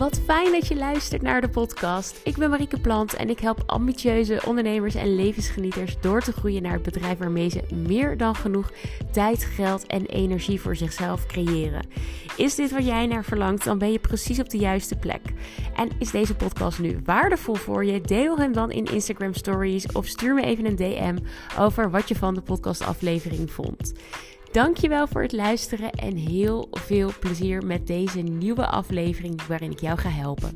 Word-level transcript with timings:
Wat 0.00 0.20
fijn 0.24 0.52
dat 0.52 0.66
je 0.66 0.76
luistert 0.76 1.22
naar 1.22 1.40
de 1.40 1.48
podcast. 1.48 2.20
Ik 2.24 2.36
ben 2.36 2.50
Marieke 2.50 2.80
Plant 2.80 3.14
en 3.14 3.30
ik 3.30 3.40
help 3.40 3.62
ambitieuze 3.66 4.40
ondernemers 4.46 4.94
en 4.94 5.14
levensgenieters 5.14 6.00
door 6.00 6.20
te 6.20 6.32
groeien 6.32 6.62
naar 6.62 6.72
het 6.72 6.82
bedrijf 6.82 7.18
waarmee 7.18 7.48
ze 7.48 7.62
meer 7.74 8.16
dan 8.16 8.34
genoeg 8.34 8.72
tijd, 9.12 9.44
geld 9.44 9.86
en 9.86 10.06
energie 10.06 10.60
voor 10.60 10.76
zichzelf 10.76 11.26
creëren. 11.26 11.86
Is 12.36 12.54
dit 12.54 12.70
wat 12.70 12.84
jij 12.84 13.06
naar 13.06 13.24
verlangt, 13.24 13.64
dan 13.64 13.78
ben 13.78 13.92
je 13.92 13.98
precies 13.98 14.40
op 14.40 14.50
de 14.50 14.58
juiste 14.58 14.96
plek. 14.96 15.22
En 15.74 15.90
is 15.98 16.10
deze 16.10 16.34
podcast 16.34 16.78
nu 16.78 17.00
waardevol 17.04 17.54
voor 17.54 17.84
je? 17.84 18.00
Deel 18.00 18.38
hem 18.38 18.52
dan 18.52 18.70
in 18.70 18.84
Instagram 18.84 19.34
Stories 19.34 19.92
of 19.92 20.06
stuur 20.06 20.34
me 20.34 20.42
even 20.42 20.66
een 20.66 20.76
DM 20.76 21.16
over 21.58 21.90
wat 21.90 22.08
je 22.08 22.16
van 22.16 22.34
de 22.34 22.40
podcastaflevering 22.40 23.50
vond. 23.50 23.92
Dankjewel 24.52 25.06
voor 25.06 25.22
het 25.22 25.32
luisteren 25.32 25.90
en 25.90 26.16
heel 26.16 26.68
veel 26.70 27.10
plezier 27.20 27.66
met 27.66 27.86
deze 27.86 28.20
nieuwe 28.20 28.66
aflevering 28.66 29.46
waarin 29.46 29.70
ik 29.70 29.80
jou 29.80 29.98
ga 29.98 30.08
helpen. 30.08 30.54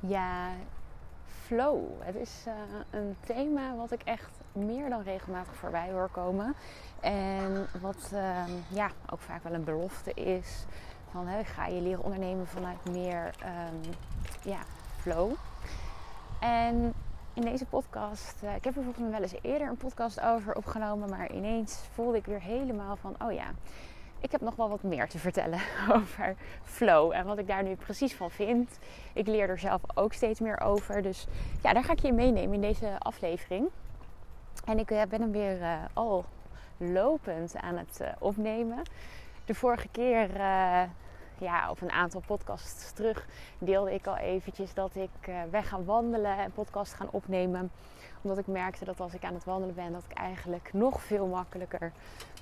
Ja, 0.00 0.50
flow. 1.26 1.80
Het 1.98 2.14
is 2.14 2.44
uh, 2.48 2.52
een 2.90 3.16
thema 3.26 3.76
wat 3.76 3.92
ik 3.92 4.02
echt 4.02 4.30
meer 4.52 4.88
dan 4.88 5.02
regelmatig 5.02 5.54
voorbij 5.54 5.90
hoor 5.90 6.08
komen. 6.08 6.54
En 7.00 7.66
wat 7.80 8.10
uh, 8.14 8.44
ja, 8.68 8.90
ook 9.10 9.20
vaak 9.20 9.42
wel 9.42 9.52
een 9.52 9.64
belofte 9.64 10.14
is. 10.14 10.64
Van, 11.10 11.26
hè, 11.26 11.44
ga 11.44 11.66
je 11.66 11.80
leren 11.80 12.04
ondernemen 12.04 12.46
vanuit 12.46 12.90
meer 12.90 13.34
um, 13.44 13.80
ja, 14.42 14.60
flow. 15.00 15.32
En 16.40 16.94
in 17.34 17.42
deze 17.42 17.64
podcast. 17.66 18.42
Uh, 18.44 18.54
ik 18.54 18.64
heb 18.64 18.76
er 18.76 18.82
volgens 18.82 19.04
mij 19.04 19.10
wel 19.10 19.22
eens 19.22 19.34
eerder 19.42 19.68
een 19.68 19.76
podcast 19.76 20.20
over 20.20 20.56
opgenomen. 20.56 21.10
Maar 21.10 21.32
ineens 21.32 21.78
voelde 21.92 22.16
ik 22.16 22.26
weer 22.26 22.40
helemaal 22.40 22.96
van: 22.96 23.14
oh 23.24 23.32
ja, 23.32 23.50
ik 24.20 24.32
heb 24.32 24.40
nog 24.40 24.56
wel 24.56 24.68
wat 24.68 24.82
meer 24.82 25.08
te 25.08 25.18
vertellen 25.18 25.60
over 25.96 26.36
flow. 26.62 27.12
En 27.12 27.26
wat 27.26 27.38
ik 27.38 27.46
daar 27.46 27.62
nu 27.62 27.74
precies 27.74 28.14
van 28.14 28.30
vind. 28.30 28.78
Ik 29.12 29.26
leer 29.26 29.48
er 29.48 29.58
zelf 29.58 29.80
ook 29.94 30.12
steeds 30.12 30.40
meer 30.40 30.60
over. 30.60 31.02
Dus 31.02 31.26
ja, 31.62 31.72
daar 31.72 31.84
ga 31.84 31.92
ik 31.92 31.98
je 31.98 32.12
meenemen 32.12 32.54
in 32.54 32.60
deze 32.60 32.98
aflevering. 32.98 33.68
En 34.64 34.78
ik 34.78 34.90
uh, 34.90 35.02
ben 35.08 35.20
hem 35.20 35.32
weer 35.32 35.60
uh, 35.60 35.76
al 35.92 36.24
lopend 36.76 37.56
aan 37.56 37.76
het 37.76 38.00
opnemen. 38.18 38.82
De 39.44 39.54
vorige 39.54 39.88
keer 39.88 40.28
ja, 41.42 41.70
op 41.70 41.80
een 41.80 41.90
aantal 41.90 42.22
podcasts 42.26 42.92
terug 42.92 43.26
deelde 43.58 43.94
ik 43.94 44.06
al 44.06 44.16
eventjes 44.16 44.74
dat 44.74 44.94
ik 44.94 45.28
uh, 45.28 45.36
weg 45.50 45.68
ga 45.68 45.82
wandelen 45.82 46.38
en 46.38 46.52
podcast 46.52 46.94
gaan 46.94 47.08
opnemen. 47.10 47.70
Omdat 48.22 48.38
ik 48.38 48.46
merkte 48.46 48.84
dat 48.84 49.00
als 49.00 49.14
ik 49.14 49.24
aan 49.24 49.34
het 49.34 49.44
wandelen 49.44 49.74
ben, 49.74 49.92
dat 49.92 50.04
ik 50.08 50.16
eigenlijk 50.16 50.70
nog 50.72 51.02
veel 51.02 51.26
makkelijker 51.26 51.92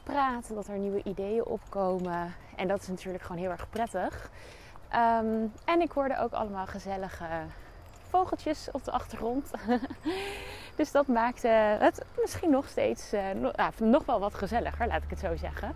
praat. 0.02 0.54
Dat 0.54 0.68
er 0.68 0.78
nieuwe 0.78 1.02
ideeën 1.02 1.44
opkomen. 1.44 2.34
En 2.56 2.68
dat 2.68 2.80
is 2.80 2.88
natuurlijk 2.88 3.24
gewoon 3.24 3.42
heel 3.42 3.50
erg 3.50 3.70
prettig. 3.70 4.30
Um, 4.94 5.52
en 5.64 5.80
ik 5.80 5.92
hoorde 5.92 6.18
ook 6.18 6.32
allemaal 6.32 6.66
gezellige 6.66 7.26
vogeltjes 8.08 8.68
op 8.70 8.84
de 8.84 8.90
achtergrond. 8.90 9.50
dus 10.76 10.92
dat 10.92 11.06
maakte 11.06 11.48
het 11.78 12.04
misschien 12.20 12.50
nog 12.50 12.68
steeds 12.68 13.14
uh, 13.14 13.20
nog 13.78 14.04
wel 14.04 14.20
wat 14.20 14.34
gezelliger, 14.34 14.86
laat 14.86 15.02
ik 15.02 15.10
het 15.10 15.18
zo 15.18 15.36
zeggen 15.36 15.74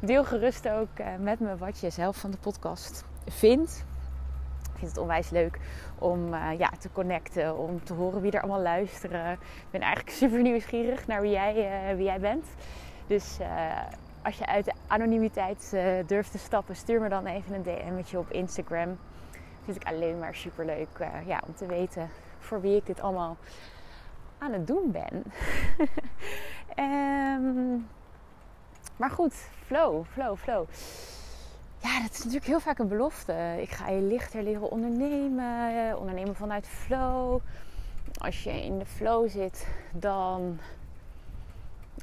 deel 0.00 0.24
gerust 0.24 0.68
ook 0.68 0.98
uh, 1.00 1.06
met 1.18 1.40
me 1.40 1.56
wat 1.56 1.80
je 1.80 1.90
zelf 1.90 2.16
van 2.16 2.30
de 2.30 2.36
podcast 2.36 3.04
vindt. 3.26 3.84
Ik 4.72 4.78
vind 4.78 4.90
het 4.90 5.00
onwijs 5.00 5.30
leuk 5.30 5.58
om 5.98 6.34
uh, 6.34 6.58
ja, 6.58 6.70
te 6.78 6.92
connecten, 6.92 7.58
om 7.58 7.84
te 7.84 7.94
horen 7.94 8.20
wie 8.20 8.32
er 8.32 8.40
allemaal 8.40 8.62
luisteren. 8.62 9.32
Ik 9.32 9.70
ben 9.70 9.80
eigenlijk 9.80 10.16
super 10.16 10.42
nieuwsgierig 10.42 11.06
naar 11.06 11.20
wie 11.20 11.30
jij, 11.30 11.90
uh, 11.90 11.96
wie 11.96 12.04
jij 12.04 12.20
bent. 12.20 12.46
Dus 13.06 13.38
als 14.22 14.38
je 14.38 14.46
uit 14.46 14.64
de 14.64 14.72
anonimiteit 14.86 15.76
durft 16.06 16.30
te 16.30 16.38
stappen, 16.38 16.76
stuur 16.76 17.00
me 17.00 17.08
dan 17.08 17.26
even 17.26 17.54
een 17.54 17.62
DM'tje 17.62 18.18
op 18.18 18.30
Instagram. 18.30 18.98
Dat 19.30 19.64
vind 19.64 19.76
ik 19.76 19.86
alleen 19.86 20.18
maar 20.18 20.34
super 20.34 20.64
leuk 20.64 21.08
ja, 21.26 21.42
om 21.46 21.54
te 21.54 21.66
weten 21.66 22.08
voor 22.38 22.60
wie 22.60 22.76
ik 22.76 22.86
dit 22.86 23.00
allemaal 23.00 23.36
aan 24.38 24.52
het 24.52 24.66
doen 24.66 24.90
ben. 24.90 25.24
um, 26.84 27.86
Maar 28.98 29.10
goed, 29.10 29.34
flow, 29.66 30.04
flow, 30.12 30.36
flow. 30.36 30.66
Ja, 31.78 32.02
dat 32.02 32.10
is 32.10 32.18
natuurlijk 32.18 32.44
heel 32.44 32.60
vaak 32.60 32.78
een 32.78 32.88
belofte. 32.88 33.56
Ik 33.60 33.70
ga 33.70 33.88
je 33.88 34.00
lichter 34.00 34.42
leren 34.42 34.70
ondernemen, 34.70 35.98
ondernemen 35.98 36.34
vanuit 36.34 36.66
flow. 36.66 37.40
Als 38.18 38.44
je 38.44 38.64
in 38.64 38.78
de 38.78 38.86
flow 38.86 39.28
zit, 39.28 39.66
dan 39.92 40.58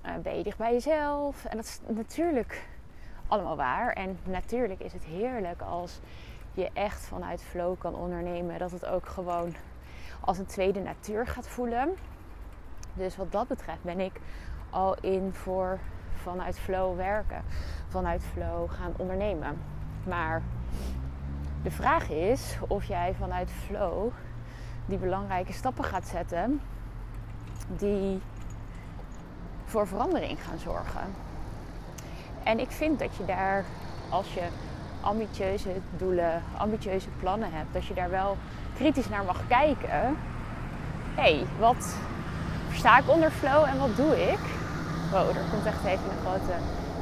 uh, 0.06 0.12
ben 0.24 0.38
je 0.38 0.44
dicht 0.44 0.58
bij 0.58 0.72
jezelf. 0.72 1.46
En 1.46 1.56
dat 1.56 1.66
is 1.66 1.80
natuurlijk 1.88 2.68
allemaal 3.28 3.56
waar. 3.56 3.94
En 3.94 4.20
natuurlijk 4.24 4.80
is 4.80 4.94
het 4.94 5.04
heerlijk 5.04 5.62
als 5.62 6.00
je 6.54 6.70
echt 6.74 7.06
vanuit 7.06 7.44
flow 7.44 7.80
kan 7.80 7.96
ondernemen. 7.96 8.60
Dat 8.60 8.72
het 8.72 8.86
ook 8.86 9.06
gewoon 9.06 9.56
als 10.20 10.38
een 10.38 10.46
tweede 10.46 10.80
natuur 10.80 11.28
gaat 11.28 11.48
voelen. 11.48 11.96
Dus 12.94 13.18
wat 13.18 13.32
dat 13.32 13.48
betreft 13.48 13.84
ben 13.84 14.00
ik 14.00 14.20
al 14.70 14.96
in 15.02 15.34
voor 15.34 15.80
vanuit 16.26 16.60
flow 16.60 16.96
werken, 16.96 17.44
vanuit 17.88 18.24
flow 18.34 18.72
gaan 18.72 18.94
ondernemen. 18.98 19.58
Maar 20.04 20.42
de 21.64 21.72
vraag 21.72 22.10
is 22.10 22.58
of 22.68 22.84
jij 22.84 23.16
vanuit 23.20 23.50
flow 23.66 24.12
die 24.86 24.98
belangrijke 24.98 25.54
stappen 25.54 25.84
gaat 25.84 26.08
zetten 26.08 26.62
die 27.68 28.22
voor 29.66 29.88
verandering 29.88 30.44
gaan 30.44 30.58
zorgen. 30.58 31.04
En 32.44 32.60
ik 32.60 32.72
vind 32.72 33.00
dat 33.00 33.16
je 33.16 33.26
daar, 33.26 33.66
als 34.10 34.34
je 34.34 34.48
ambitieuze 35.02 35.72
doelen, 35.98 36.44
ambitieuze 36.58 37.10
plannen 37.20 37.52
hebt, 37.52 37.74
dat 37.74 37.86
je 37.86 37.94
daar 37.94 38.10
wel 38.10 38.38
kritisch 38.76 39.10
naar 39.10 39.24
mag 39.24 39.48
kijken. 39.48 40.18
Hé, 41.16 41.36
hey, 41.36 41.46
wat 41.60 41.98
versta 42.68 43.00
ik 43.00 43.10
onder 43.10 43.32
flow 43.32 43.64
en 43.64 43.80
wat 43.80 43.96
doe 43.96 44.32
ik? 44.32 44.40
Wow, 45.12 45.30
er 45.30 45.44
komt 45.52 45.66
echt 45.66 45.84
even 45.86 46.04
een 46.12 46.18
grote 46.26 46.54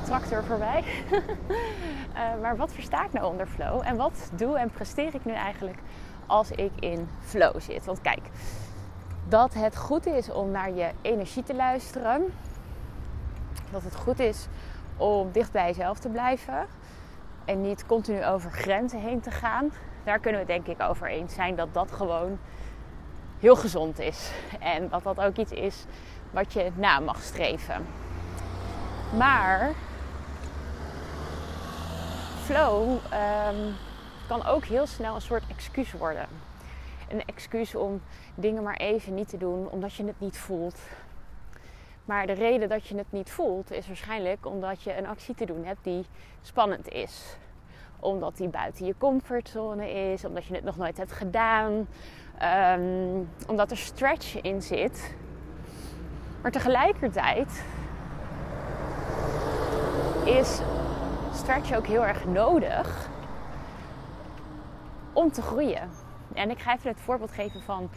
tractor 0.03 0.43
voorbij. 0.43 0.83
uh, 1.11 2.19
maar 2.41 2.57
wat 2.57 2.73
versta 2.73 3.05
ik 3.05 3.13
nou 3.13 3.25
onder 3.25 3.47
flow? 3.47 3.81
En 3.85 3.95
wat 3.95 4.29
doe 4.35 4.57
en 4.57 4.69
presteer 4.69 5.15
ik 5.15 5.25
nu 5.25 5.31
eigenlijk 5.31 5.77
als 6.25 6.51
ik 6.51 6.71
in 6.79 7.09
flow 7.19 7.59
zit? 7.59 7.85
Want 7.85 8.01
kijk, 8.01 8.21
dat 9.27 9.53
het 9.53 9.77
goed 9.77 10.05
is 10.05 10.31
om 10.31 10.51
naar 10.51 10.71
je 10.71 10.89
energie 11.01 11.43
te 11.43 11.55
luisteren. 11.55 12.33
Dat 13.71 13.83
het 13.83 13.95
goed 13.95 14.19
is 14.19 14.47
om 14.97 15.31
dicht 15.31 15.51
bij 15.51 15.67
jezelf 15.67 15.99
te 15.99 16.09
blijven. 16.09 16.65
En 17.45 17.61
niet 17.61 17.85
continu 17.85 18.25
over 18.25 18.51
grenzen 18.51 18.99
heen 18.99 19.19
te 19.21 19.31
gaan. 19.31 19.71
Daar 20.03 20.19
kunnen 20.19 20.41
we 20.41 20.47
denk 20.47 20.67
ik 20.67 20.81
over 20.81 21.07
eens 21.07 21.33
zijn 21.33 21.55
dat 21.55 21.73
dat 21.73 21.91
gewoon 21.91 22.39
heel 23.39 23.55
gezond 23.55 23.99
is. 23.99 24.31
En 24.59 24.89
dat 24.89 25.03
dat 25.03 25.19
ook 25.19 25.37
iets 25.37 25.51
is 25.51 25.85
wat 26.33 26.53
je 26.53 26.71
na 26.75 26.99
mag 26.99 27.21
streven. 27.21 27.85
Maar 29.17 29.73
flow 32.43 32.89
um, 32.91 33.75
kan 34.27 34.45
ook 34.45 34.65
heel 34.65 34.87
snel 34.87 35.15
een 35.15 35.21
soort 35.21 35.43
excuus 35.47 35.91
worden. 35.91 36.27
Een 37.09 37.25
excuus 37.25 37.75
om 37.75 38.01
dingen 38.35 38.63
maar 38.63 38.77
even 38.77 39.13
niet 39.13 39.29
te 39.29 39.37
doen 39.37 39.69
omdat 39.69 39.93
je 39.93 40.05
het 40.05 40.19
niet 40.19 40.37
voelt. 40.37 40.79
Maar 42.05 42.27
de 42.27 42.33
reden 42.33 42.69
dat 42.69 42.87
je 42.87 42.97
het 42.97 43.11
niet 43.11 43.31
voelt 43.31 43.71
is 43.71 43.87
waarschijnlijk 43.87 44.45
omdat 44.45 44.81
je 44.81 44.97
een 44.97 45.07
actie 45.07 45.35
te 45.35 45.45
doen 45.45 45.65
hebt 45.65 45.83
die 45.83 46.05
spannend 46.41 46.89
is. 46.89 47.35
Omdat 47.99 48.37
die 48.37 48.47
buiten 48.47 48.85
je 48.85 48.95
comfortzone 48.97 49.91
is, 49.91 50.25
omdat 50.25 50.45
je 50.45 50.53
het 50.53 50.63
nog 50.63 50.77
nooit 50.77 50.97
hebt 50.97 51.11
gedaan, 51.11 51.87
um, 52.79 53.29
omdat 53.47 53.71
er 53.71 53.77
stretch 53.77 54.41
in 54.41 54.61
zit 54.61 55.15
maar 56.43 56.51
tegelijkertijd 56.51 57.63
is 60.23 60.59
stretch 61.33 61.75
ook 61.75 61.87
heel 61.87 62.05
erg 62.05 62.25
nodig 62.25 63.09
om 65.13 65.31
te 65.31 65.41
groeien. 65.41 65.89
En 66.33 66.49
ik 66.49 66.59
ga 66.59 66.73
even 66.73 66.89
het 66.89 66.99
voorbeeld 66.99 67.31
geven 67.31 67.61
van 67.61 67.89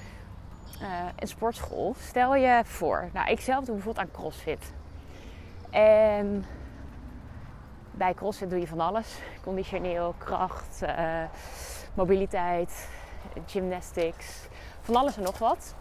uh, 0.82 0.88
een 1.18 1.26
sportschool. 1.26 1.94
Stel 1.98 2.34
je 2.34 2.60
voor, 2.64 3.08
nou 3.12 3.30
ik 3.30 3.40
zelf 3.40 3.64
doe 3.64 3.74
bijvoorbeeld 3.74 4.06
aan 4.06 4.12
CrossFit. 4.12 4.72
En 5.70 6.44
bij 7.90 8.14
CrossFit 8.14 8.50
doe 8.50 8.60
je 8.60 8.66
van 8.66 8.80
alles. 8.80 9.18
Conditioneel, 9.42 10.14
kracht, 10.18 10.82
uh, 10.82 11.22
mobiliteit, 11.94 12.88
gymnastics, 13.46 14.48
van 14.80 14.96
alles 14.96 15.16
en 15.16 15.22
nog 15.22 15.38
wat. 15.38 15.74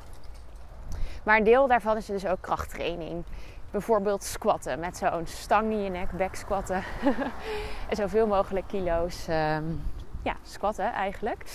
Maar 1.26 1.38
een 1.38 1.44
deel 1.44 1.68
daarvan 1.68 1.98
is 1.98 2.06
dus 2.06 2.26
ook 2.26 2.42
krachttraining. 2.42 3.24
Bijvoorbeeld 3.72 4.24
squatten 4.24 4.80
met 4.80 4.98
zo'n 4.98 5.28
stang 5.28 5.72
in 5.72 5.84
je 5.84 5.90
nek, 5.90 6.12
back 6.12 6.36
squatten. 6.36 6.84
en 7.90 7.96
zoveel 7.96 8.28
mogelijk 8.28 8.68
kilo's 8.68 9.28
um, 9.28 9.84
ja, 10.22 10.36
squatten 10.44 10.94
eigenlijk. 10.94 11.46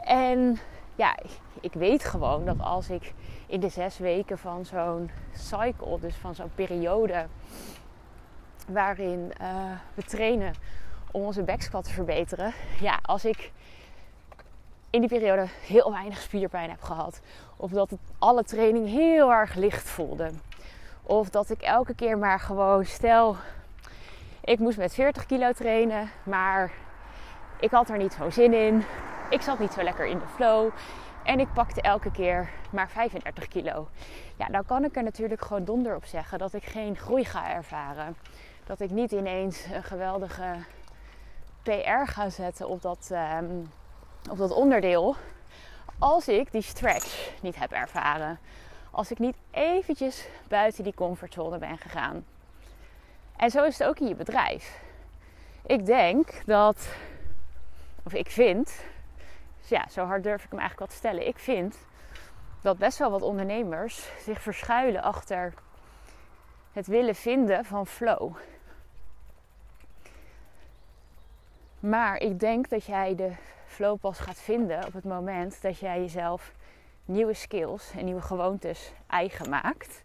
En 0.00 0.58
ja, 0.94 1.16
ik 1.60 1.72
weet 1.72 2.04
gewoon 2.04 2.44
dat 2.44 2.60
als 2.60 2.90
ik 2.90 3.14
in 3.46 3.60
de 3.60 3.68
zes 3.68 3.98
weken 3.98 4.38
van 4.38 4.64
zo'n 4.64 5.10
cycle, 5.32 5.98
dus 6.00 6.14
van 6.16 6.34
zo'n 6.34 6.50
periode, 6.54 7.26
waarin 8.68 9.32
uh, 9.40 9.48
we 9.94 10.02
trainen 10.02 10.54
om 11.10 11.22
onze 11.22 11.42
backsquat 11.42 11.84
te 11.84 11.92
verbeteren. 11.92 12.52
Ja, 12.80 12.98
als 13.02 13.24
ik 13.24 13.52
in 14.96 15.02
die 15.02 15.18
periode 15.18 15.46
heel 15.66 15.92
weinig 15.92 16.20
spierpijn 16.20 16.70
heb 16.70 16.82
gehad. 16.82 17.20
Of 17.56 17.70
dat 17.70 17.90
alle 18.18 18.44
training 18.44 18.88
heel 18.88 19.32
erg 19.32 19.54
licht 19.54 19.88
voelde. 19.88 20.30
Of 21.02 21.30
dat 21.30 21.50
ik 21.50 21.62
elke 21.62 21.94
keer 21.94 22.18
maar 22.18 22.40
gewoon 22.40 22.84
stel, 22.84 23.36
ik 24.44 24.58
moest 24.58 24.78
met 24.78 24.94
40 24.94 25.26
kilo 25.26 25.52
trainen, 25.52 26.10
maar 26.22 26.72
ik 27.60 27.70
had 27.70 27.88
er 27.88 27.96
niet 27.96 28.12
zo 28.12 28.30
zin 28.30 28.52
in. 28.52 28.84
Ik 29.30 29.42
zat 29.42 29.58
niet 29.58 29.72
zo 29.72 29.82
lekker 29.82 30.06
in 30.06 30.18
de 30.18 30.26
flow. 30.34 30.70
En 31.24 31.40
ik 31.40 31.52
pakte 31.52 31.80
elke 31.80 32.10
keer 32.10 32.50
maar 32.70 32.88
35 32.88 33.48
kilo. 33.48 33.88
Ja, 34.36 34.46
dan 34.46 34.64
kan 34.64 34.84
ik 34.84 34.96
er 34.96 35.02
natuurlijk 35.02 35.42
gewoon 35.42 35.64
donder 35.64 35.96
op 35.96 36.04
zeggen 36.04 36.38
dat 36.38 36.52
ik 36.52 36.64
geen 36.64 36.96
groei 36.96 37.24
ga 37.24 37.54
ervaren. 37.54 38.16
Dat 38.64 38.80
ik 38.80 38.90
niet 38.90 39.12
ineens 39.12 39.64
een 39.72 39.84
geweldige 39.84 40.54
PR 41.62 42.04
ga 42.04 42.30
zetten 42.30 42.68
op 42.68 42.82
dat, 42.82 43.10
um, 43.12 43.70
op 44.30 44.38
dat 44.38 44.50
onderdeel. 44.50 45.16
Als 45.98 46.28
ik 46.28 46.52
die 46.52 46.62
stretch 46.62 47.30
niet 47.40 47.56
heb 47.56 47.72
ervaren. 47.72 48.38
Als 48.90 49.10
ik 49.10 49.18
niet 49.18 49.36
eventjes 49.50 50.28
buiten 50.48 50.84
die 50.84 50.94
comfortzone 50.94 51.58
ben 51.58 51.78
gegaan. 51.78 52.24
En 53.36 53.50
zo 53.50 53.64
is 53.64 53.78
het 53.78 53.88
ook 53.88 53.98
in 53.98 54.08
je 54.08 54.14
bedrijf. 54.14 54.80
Ik 55.66 55.86
denk 55.86 56.46
dat, 56.46 56.88
of 58.02 58.12
ik 58.12 58.30
vind, 58.30 58.80
dus 59.60 59.68
ja, 59.68 59.88
zo 59.88 60.04
hard 60.04 60.22
durf 60.22 60.44
ik 60.44 60.50
hem 60.50 60.58
eigenlijk 60.58 60.90
wat 60.90 61.00
te 61.00 61.06
stellen. 61.06 61.26
Ik 61.26 61.38
vind 61.38 61.76
dat 62.60 62.78
best 62.78 62.98
wel 62.98 63.10
wat 63.10 63.22
ondernemers 63.22 64.08
zich 64.22 64.42
verschuilen 64.42 65.02
achter 65.02 65.54
het 66.72 66.86
willen 66.86 67.14
vinden 67.14 67.64
van 67.64 67.86
flow. 67.86 68.36
Maar 71.80 72.16
ik 72.16 72.40
denk 72.40 72.68
dat 72.68 72.84
jij 72.84 73.14
de 73.14 73.32
flow 73.76 73.98
pas 74.00 74.18
gaat 74.18 74.40
vinden 74.40 74.86
op 74.86 74.92
het 74.92 75.04
moment 75.04 75.62
dat 75.62 75.78
jij 75.78 76.00
jezelf 76.00 76.52
nieuwe 77.04 77.34
skills 77.34 77.90
en 77.96 78.04
nieuwe 78.04 78.20
gewoontes 78.22 78.92
eigen 79.06 79.50
maakt. 79.50 80.02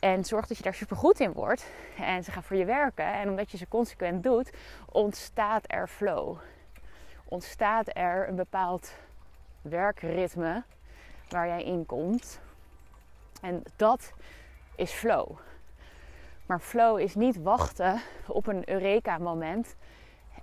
En 0.00 0.24
zorg 0.24 0.46
dat 0.46 0.56
je 0.56 0.62
daar 0.62 0.74
super 0.74 0.96
goed 0.96 1.20
in 1.20 1.32
wordt. 1.32 1.66
En 1.98 2.24
ze 2.24 2.30
gaan 2.30 2.42
voor 2.42 2.56
je 2.56 2.64
werken. 2.64 3.04
En 3.04 3.28
omdat 3.28 3.50
je 3.50 3.56
ze 3.56 3.68
consequent 3.68 4.22
doet, 4.22 4.52
ontstaat 4.88 5.64
er 5.66 5.88
flow. 5.88 6.36
Ontstaat 7.24 7.88
er 7.92 8.28
een 8.28 8.36
bepaald 8.36 8.92
werkritme 9.62 10.62
waar 11.28 11.46
jij 11.46 11.64
in 11.64 11.86
komt. 11.86 12.40
En 13.42 13.62
dat 13.76 14.12
is 14.76 14.92
flow. 14.92 15.38
Maar 16.46 16.60
flow 16.60 16.98
is 16.98 17.14
niet 17.14 17.42
wachten 17.42 18.00
op 18.26 18.46
een 18.46 18.70
Eureka-moment 18.70 19.76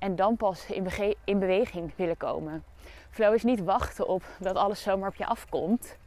en 0.02 0.16
dan 0.16 0.38
pas 0.38 0.66
in, 0.66 0.88
in, 1.24 1.40
beweging 1.40 1.92
willen 1.96 2.18
komen. 2.18 2.64
Flow 3.10 3.34
is 3.34 3.44
niet 3.44 3.64
wachten 3.64 4.08
op 4.08 4.24
dat 4.40 4.56
alles 4.56 4.82
zomaar 4.82 5.10
op 5.10 5.16
je 5.16 5.26
afkomt. 5.26 5.98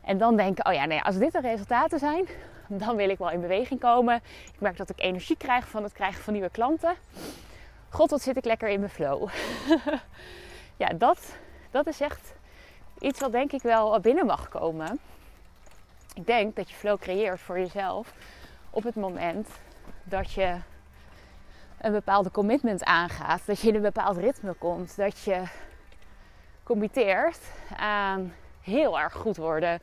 En 0.00 0.18
dan 0.18 0.36
denken, 0.36 0.66
oh 0.66 0.72
ja, 0.72 0.84
nee, 0.84 1.02
als 1.02 1.18
dit 1.18 1.32
de 1.32 1.40
resultaten 1.40 1.98
zijn, 1.98 2.26
dan 2.68 2.96
wil 2.96 3.08
ik 3.08 3.18
wel 3.18 3.30
in 3.30 3.40
beweging 3.40 3.80
komen. 3.80 4.14
Ik 4.54 4.60
merk 4.60 4.76
dat 4.76 4.90
ik 4.90 5.00
energie 5.00 5.36
krijg 5.36 5.68
van 5.68 5.82
het 5.82 5.92
krijgen 5.92 6.22
van 6.22 6.32
nieuwe 6.32 6.50
klanten. 6.50 6.94
God, 7.88 8.10
wat 8.10 8.22
zit 8.22 8.36
ik 8.36 8.44
lekker 8.44 8.68
in 8.68 8.78
mijn 8.78 8.90
flow. 8.90 9.28
ja, 10.82 10.88
dat, 10.88 11.36
dat 11.70 11.86
is 11.86 12.00
echt 12.00 12.34
iets 12.98 13.20
wat 13.20 13.32
denk 13.32 13.52
ik 13.52 13.62
wel 13.62 14.00
binnen 14.00 14.26
mag 14.26 14.48
komen. 14.48 14.98
Ik 16.14 16.26
denk 16.26 16.56
dat 16.56 16.70
je 16.70 16.76
flow 16.76 16.98
creëert 16.98 17.40
voor 17.40 17.58
jezelf 17.58 18.14
op 18.70 18.82
het 18.82 18.94
moment 18.94 19.48
dat 20.04 20.32
je 20.32 20.56
een 21.82 21.92
bepaalde 21.92 22.30
commitment 22.30 22.84
aangaat, 22.84 23.46
dat 23.46 23.60
je 23.60 23.68
in 23.68 23.74
een 23.74 23.82
bepaald 23.82 24.16
ritme 24.16 24.52
komt, 24.52 24.96
dat 24.96 25.20
je 25.20 25.42
committeert 26.62 27.40
aan 27.76 28.34
heel 28.60 29.00
erg 29.00 29.12
goed 29.12 29.36
worden 29.36 29.80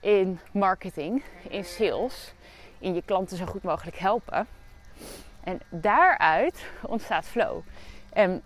in 0.00 0.40
marketing, 0.52 1.22
in 1.48 1.64
sales, 1.64 2.34
in 2.78 2.94
je 2.94 3.02
klanten 3.02 3.36
zo 3.36 3.46
goed 3.46 3.62
mogelijk 3.62 3.96
helpen. 3.96 4.46
En 5.40 5.60
daaruit 5.68 6.66
ontstaat 6.82 7.24
flow. 7.24 7.60
En 8.12 8.42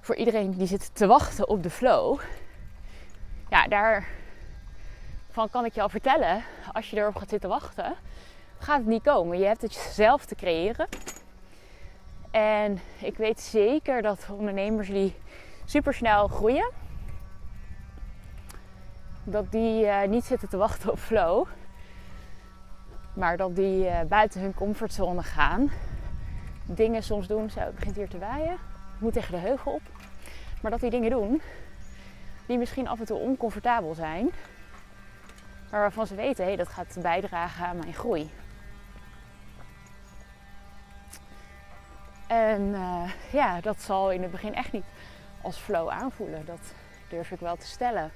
voor 0.00 0.16
iedereen 0.16 0.50
die 0.50 0.66
zit 0.66 0.94
te 0.94 1.06
wachten 1.06 1.48
op 1.48 1.62
de 1.62 1.70
flow, 1.70 2.20
ja, 3.48 3.66
daarvan 3.66 5.50
kan 5.50 5.64
ik 5.64 5.74
je 5.74 5.82
al 5.82 5.88
vertellen, 5.88 6.42
als 6.72 6.90
je 6.90 6.96
erop 6.96 7.16
gaat 7.16 7.28
zitten 7.28 7.48
wachten, 7.48 7.94
gaat 8.58 8.78
het 8.78 8.86
niet 8.86 9.02
komen. 9.02 9.38
Je 9.38 9.44
hebt 9.44 9.62
het 9.62 9.74
zelf 9.74 10.24
te 10.24 10.34
creëren. 10.34 10.88
En 12.32 12.78
ik 12.98 13.16
weet 13.16 13.40
zeker 13.40 14.02
dat 14.02 14.28
ondernemers 14.30 14.88
die 14.88 15.16
super 15.64 15.94
snel 15.94 16.28
groeien, 16.28 16.70
dat 19.24 19.52
die 19.52 19.84
uh, 19.84 20.02
niet 20.02 20.24
zitten 20.24 20.48
te 20.48 20.56
wachten 20.56 20.90
op 20.90 20.98
flow, 20.98 21.46
maar 23.14 23.36
dat 23.36 23.56
die 23.56 23.84
uh, 23.84 24.00
buiten 24.08 24.40
hun 24.40 24.54
comfortzone 24.54 25.22
gaan. 25.22 25.70
Dingen 26.64 27.02
soms 27.02 27.26
doen, 27.26 27.50
zo 27.50 27.58
het 27.58 27.74
begint 27.74 27.96
hier 27.96 28.08
te 28.08 28.18
waaien, 28.18 28.56
moet 28.98 29.12
tegen 29.12 29.32
de 29.32 29.38
heuvel 29.38 29.72
op. 29.72 29.82
Maar 30.62 30.70
dat 30.70 30.80
die 30.80 30.90
dingen 30.90 31.10
doen 31.10 31.42
die 32.46 32.58
misschien 32.58 32.88
af 32.88 32.98
en 32.98 33.06
toe 33.06 33.18
oncomfortabel 33.18 33.94
zijn, 33.94 34.30
maar 35.70 35.80
waarvan 35.80 36.06
ze 36.06 36.14
weten, 36.14 36.44
hé, 36.44 36.56
dat 36.56 36.68
gaat 36.68 36.96
bijdragen 37.02 37.66
aan 37.66 37.76
mijn 37.76 37.94
groei. 37.94 38.30
En 42.32 42.60
uh, 42.62 43.10
ja, 43.32 43.60
dat 43.60 43.80
zal 43.80 44.10
in 44.10 44.22
het 44.22 44.30
begin 44.30 44.54
echt 44.54 44.72
niet 44.72 44.84
als 45.42 45.56
flow 45.56 45.88
aanvoelen. 45.88 46.44
Dat 46.46 46.74
durf 47.08 47.30
ik 47.30 47.40
wel 47.40 47.56
te 47.56 47.66
stellen. 47.66 48.10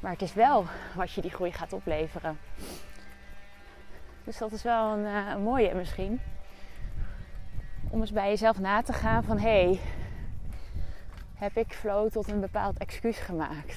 Maar 0.00 0.12
het 0.12 0.22
is 0.22 0.34
wel 0.34 0.64
wat 0.94 1.12
je 1.12 1.20
die 1.20 1.30
groei 1.30 1.52
gaat 1.52 1.72
opleveren. 1.72 2.38
Dus 4.24 4.38
dat 4.38 4.52
is 4.52 4.62
wel 4.62 4.92
een, 4.92 5.04
een 5.04 5.42
mooie 5.42 5.74
misschien. 5.74 6.20
Om 7.90 8.00
eens 8.00 8.12
bij 8.12 8.28
jezelf 8.28 8.58
na 8.58 8.82
te 8.82 8.92
gaan 8.92 9.24
van 9.24 9.38
hé, 9.38 9.64
hey, 9.64 9.80
heb 11.34 11.56
ik 11.56 11.72
flow 11.72 12.10
tot 12.10 12.28
een 12.28 12.40
bepaald 12.40 12.78
excuus 12.78 13.18
gemaakt? 13.18 13.76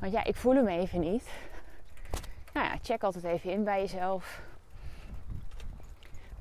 Want 0.00 0.12
ja, 0.12 0.24
ik 0.24 0.36
voel 0.36 0.54
hem 0.54 0.68
even 0.68 1.00
niet. 1.00 1.28
Nou 2.52 2.66
ja, 2.66 2.76
check 2.82 3.02
altijd 3.02 3.24
even 3.24 3.50
in 3.50 3.64
bij 3.64 3.80
jezelf. 3.80 4.46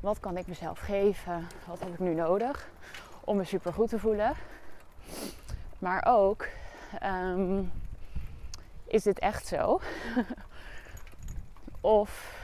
Wat 0.07 0.19
kan 0.19 0.37
ik 0.37 0.47
mezelf 0.47 0.79
geven? 0.79 1.47
Wat 1.65 1.79
heb 1.79 1.89
ik 1.93 1.99
nu 1.99 2.13
nodig 2.13 2.69
om 3.23 3.37
me 3.37 3.43
super 3.43 3.73
goed 3.73 3.89
te 3.89 3.99
voelen? 3.99 4.33
Maar 5.79 6.05
ook, 6.07 6.47
ehm, 6.99 7.63
is 8.83 9.03
dit 9.03 9.19
echt 9.19 9.47
zo? 9.47 9.81
of 11.81 12.35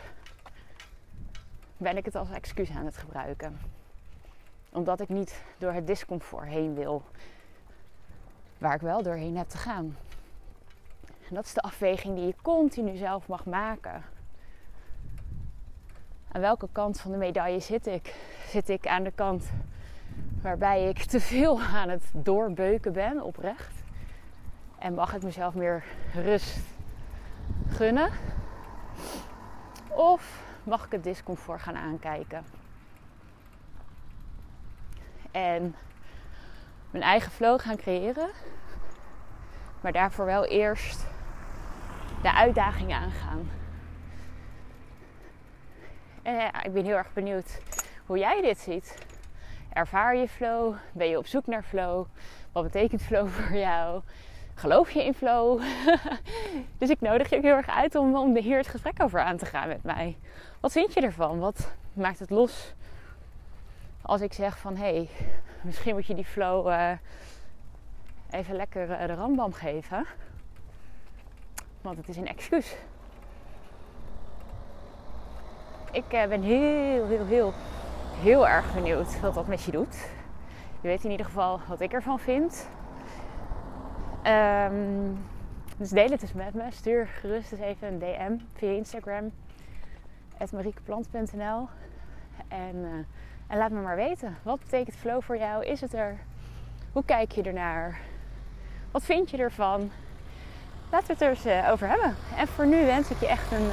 ben 1.77 1.97
ik 1.97 2.05
het 2.05 2.15
als 2.15 2.31
excuus 2.31 2.69
aan 2.69 2.85
het 2.85 2.97
gebruiken? 2.97 3.59
Omdat 4.71 4.99
ik 4.99 5.09
niet 5.09 5.43
door 5.57 5.71
het 5.71 5.87
discomfort 5.87 6.47
heen 6.47 6.75
wil, 6.75 7.03
waar 8.57 8.75
ik 8.75 8.81
wel 8.81 9.03
doorheen 9.03 9.37
heb 9.37 9.47
te 9.47 9.57
gaan. 9.57 9.97
En 11.29 11.35
dat 11.35 11.45
is 11.45 11.53
de 11.53 11.61
afweging 11.61 12.15
die 12.15 12.25
je 12.25 12.35
continu 12.41 12.95
zelf 12.95 13.27
mag 13.27 13.45
maken 13.45 14.03
aan 16.33 16.41
welke 16.41 16.67
kant 16.71 16.99
van 16.99 17.11
de 17.11 17.17
medaille 17.17 17.59
zit 17.59 17.87
ik? 17.87 18.15
Zit 18.47 18.69
ik 18.69 18.87
aan 18.87 19.03
de 19.03 19.11
kant 19.11 19.51
waarbij 20.41 20.89
ik 20.89 21.03
te 21.03 21.19
veel 21.19 21.61
aan 21.61 21.89
het 21.89 22.03
doorbeuken 22.13 22.93
ben, 22.93 23.21
oprecht? 23.21 23.83
En 24.77 24.93
mag 24.93 25.13
ik 25.13 25.23
mezelf 25.23 25.53
meer 25.53 25.83
rust 26.13 26.57
gunnen? 27.67 28.09
Of 29.87 30.43
mag 30.63 30.85
ik 30.85 30.91
het 30.91 31.03
discomfort 31.03 31.61
gaan 31.61 31.75
aankijken? 31.75 32.45
En 35.31 35.75
mijn 36.91 37.03
eigen 37.03 37.31
flow 37.31 37.59
gaan 37.59 37.77
creëren. 37.77 38.29
Maar 39.81 39.91
daarvoor 39.91 40.25
wel 40.25 40.45
eerst 40.45 41.05
de 42.21 42.33
uitdaging 42.33 42.93
aangaan. 42.93 43.49
En 46.23 46.33
ja, 46.33 46.63
ik 46.63 46.73
ben 46.73 46.85
heel 46.85 46.95
erg 46.95 47.13
benieuwd 47.13 47.61
hoe 48.05 48.17
jij 48.17 48.41
dit 48.41 48.59
ziet. 48.59 48.97
Ervaar 49.73 50.15
je 50.15 50.27
flow? 50.27 50.75
Ben 50.91 51.07
je 51.07 51.17
op 51.17 51.27
zoek 51.27 51.45
naar 51.45 51.63
flow? 51.63 52.05
Wat 52.51 52.63
betekent 52.63 53.01
flow 53.01 53.27
voor 53.35 53.57
jou? 53.57 54.01
Geloof 54.53 54.91
je 54.91 55.03
in 55.05 55.13
flow? 55.13 55.61
dus 56.79 56.89
ik 56.89 57.01
nodig 57.01 57.29
je 57.29 57.35
ook 57.35 57.43
heel 57.43 57.55
erg 57.55 57.69
uit 57.69 57.95
om, 57.95 58.15
om 58.15 58.37
hier 58.37 58.57
het 58.57 58.67
gesprek 58.67 59.03
over 59.03 59.19
aan 59.19 59.37
te 59.37 59.45
gaan 59.45 59.67
met 59.67 59.83
mij. 59.83 60.17
Wat 60.59 60.71
vind 60.71 60.93
je 60.93 61.01
ervan? 61.01 61.39
Wat 61.39 61.73
maakt 61.93 62.19
het 62.19 62.29
los 62.29 62.73
als 64.01 64.21
ik 64.21 64.33
zeg 64.33 64.57
van 64.57 64.75
hé, 64.75 64.93
hey, 64.95 65.09
misschien 65.61 65.93
moet 65.93 66.05
je 66.05 66.15
die 66.15 66.25
flow 66.25 66.67
uh, 66.67 66.91
even 68.29 68.55
lekker 68.55 68.89
uh, 68.89 69.07
de 69.07 69.13
rambam 69.13 69.53
geven? 69.53 70.05
Want 71.81 71.97
het 71.97 72.07
is 72.07 72.17
een 72.17 72.27
excuus. 72.27 72.75
Ik 75.93 76.07
ben 76.07 76.41
heel, 76.41 77.07
heel, 77.07 77.25
heel, 77.25 77.53
heel 78.21 78.47
erg 78.47 78.73
benieuwd 78.73 79.19
wat 79.19 79.33
dat 79.33 79.47
met 79.47 79.63
je 79.63 79.71
doet. 79.71 80.07
Je 80.81 80.87
weet 80.87 81.03
in 81.03 81.11
ieder 81.11 81.25
geval 81.25 81.59
wat 81.67 81.79
ik 81.79 81.93
ervan 81.93 82.19
vind. 82.19 82.67
Um, 84.27 85.17
dus 85.77 85.89
deel 85.89 86.09
het 86.09 86.21
eens 86.21 86.33
met 86.33 86.53
me. 86.53 86.63
Stuur 86.69 87.07
gerust 87.07 87.51
eens 87.51 87.61
even 87.61 87.87
een 87.87 87.99
DM 87.99 88.37
via 88.53 88.69
Instagram. 88.69 89.31
mariekeplant.nl 90.51 91.67
en, 92.47 92.75
uh, 92.75 92.89
en 93.47 93.57
laat 93.57 93.71
me 93.71 93.81
maar 93.81 93.95
weten. 93.95 94.37
Wat 94.43 94.59
betekent 94.59 94.95
flow 94.95 95.21
voor 95.21 95.37
jou? 95.37 95.65
Is 95.65 95.81
het 95.81 95.93
er? 95.93 96.19
Hoe 96.91 97.05
kijk 97.05 97.31
je 97.31 97.43
ernaar? 97.43 97.99
Wat 98.91 99.03
vind 99.03 99.29
je 99.29 99.37
ervan? 99.37 99.91
Laten 100.91 101.07
we 101.07 101.13
het 101.13 101.21
er 101.21 101.29
eens 101.29 101.45
uh, 101.45 101.71
over 101.71 101.87
hebben. 101.87 102.15
En 102.37 102.47
voor 102.47 102.65
nu 102.65 102.85
wens 102.85 103.09
ik 103.09 103.19
je 103.19 103.27
echt 103.27 103.51
een, 103.51 103.69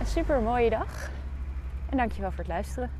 een 0.00 0.06
super 0.06 0.40
mooie 0.40 0.70
dag. 0.70 1.10
En 1.90 1.96
dankjewel 1.96 2.30
voor 2.30 2.38
het 2.38 2.48
luisteren. 2.48 2.90